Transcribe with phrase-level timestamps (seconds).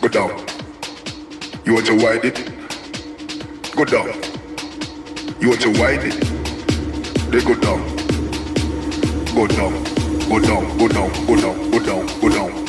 [0.00, 0.30] Go down.
[1.64, 2.36] You want to wide it?
[3.74, 4.06] Go down.
[5.40, 6.14] You want to wide it?
[7.32, 7.82] They go down.
[9.34, 9.72] Go down.
[10.28, 10.78] Go down.
[10.78, 11.26] Go down.
[11.26, 11.70] Go down.
[11.72, 12.20] Go down.
[12.20, 12.67] Go down.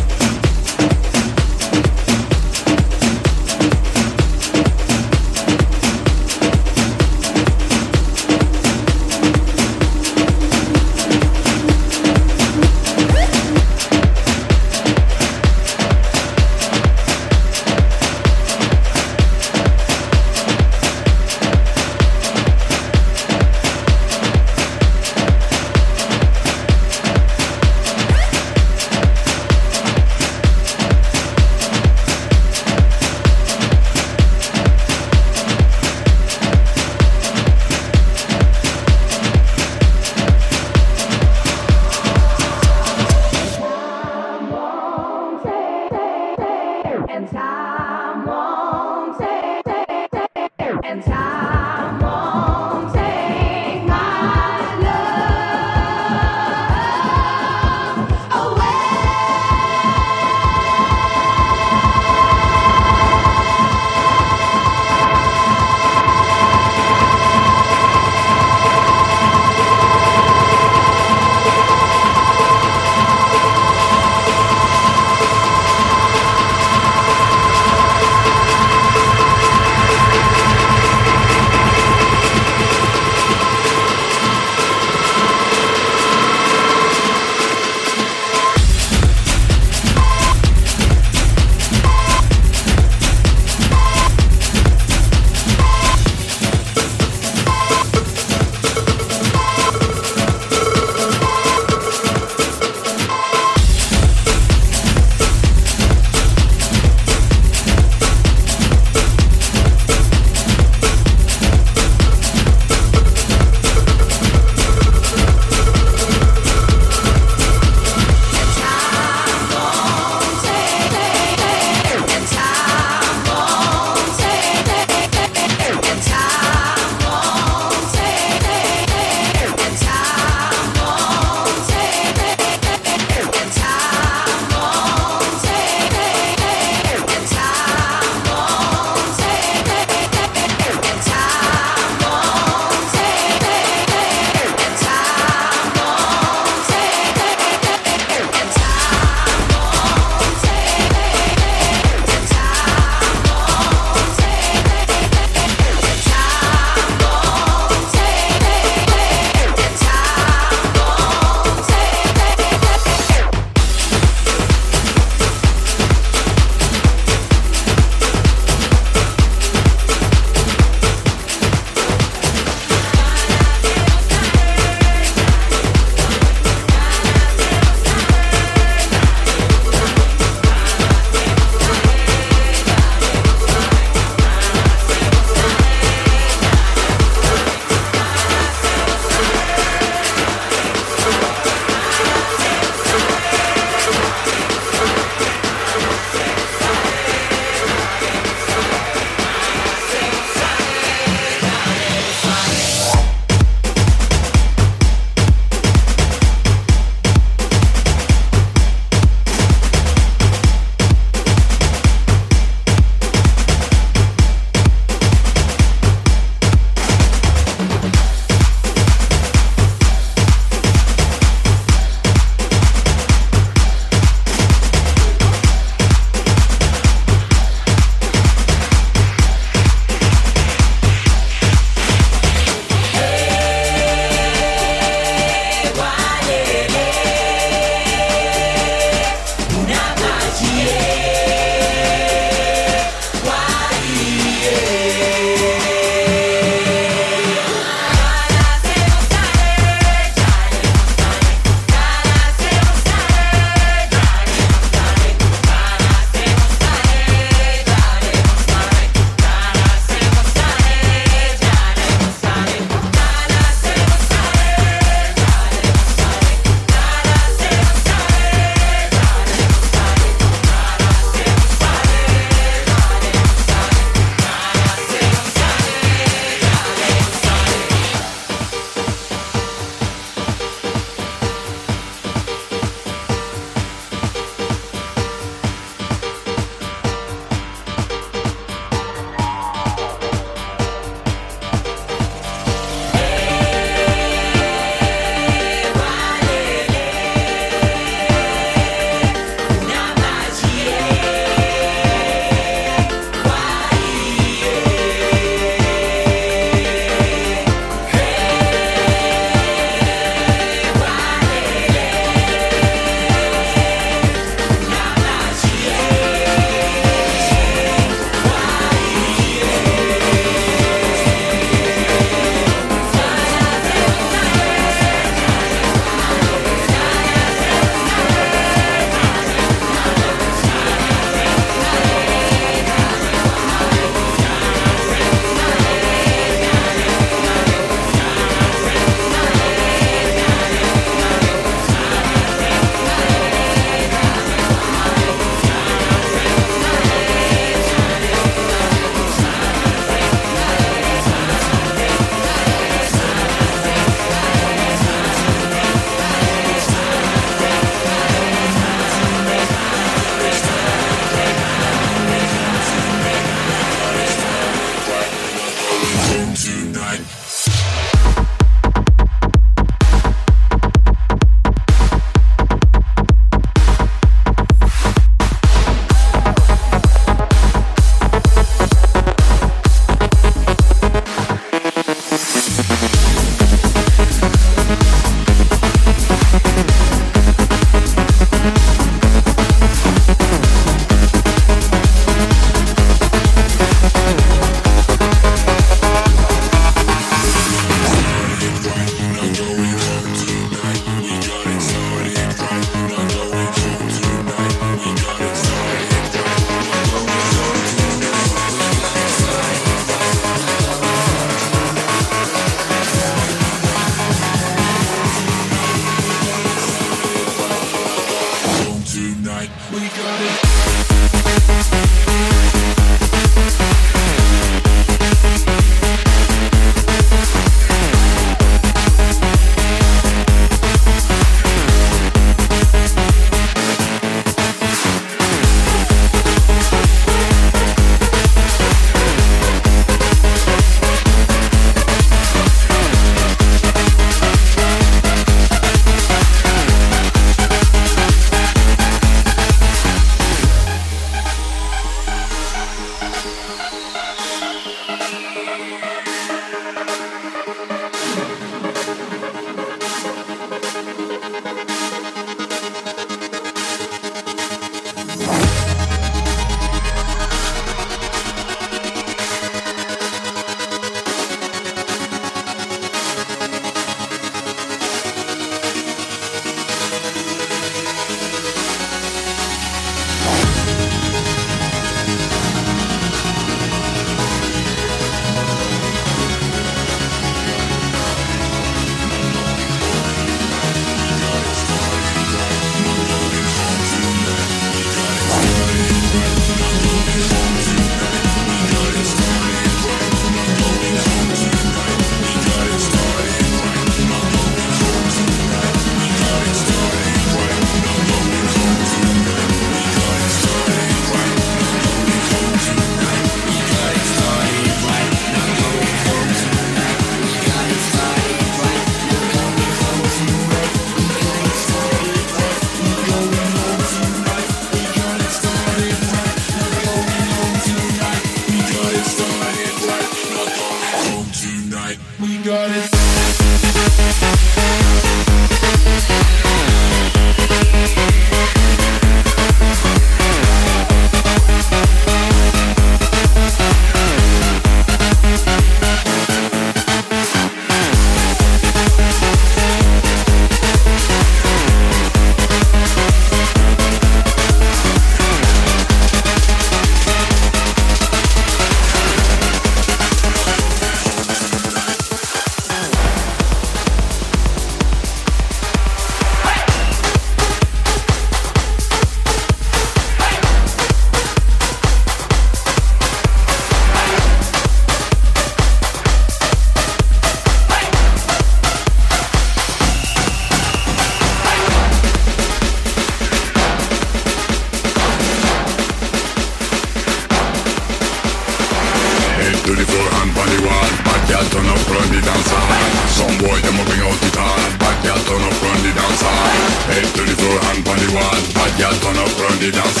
[598.80, 600.00] girl turn up on the dance.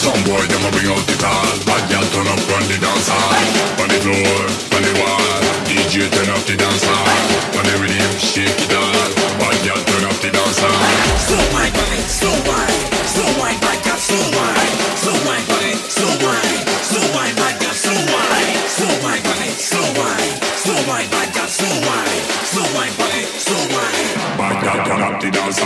[0.00, 1.52] Some boy them a bring out the tall.
[1.68, 3.12] Bad girl turn up on the dance.
[3.12, 4.40] On the floor,
[4.72, 5.20] on the wall.
[5.68, 6.88] DJ turn up the dance.
[6.88, 9.12] On the rhythm, shake it all.
[9.36, 13.78] Bad girl turn up the dance Slow wine, wide, body, so wide, so wide, bad
[13.84, 16.64] girl, so wide, so wide, body, Slow wine.
[16.88, 20.32] Slow wine, bad girl, so wide, so wide, body, Slow wine.
[20.64, 24.08] so wide, bad girl, so wide, so wide, body, so wide.
[24.40, 25.60] Bad girl turn up the dance.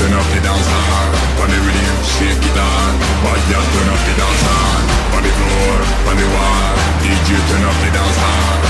[0.00, 1.72] Turn up die dansar Panevi
[2.18, 2.90] şey gider
[3.24, 4.80] Bayağı dön up die dansar
[5.12, 8.69] Pani floor, pani war DJ dön up dance dansar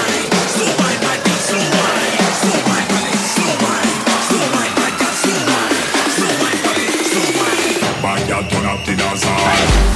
[9.43, 9.90] Hey!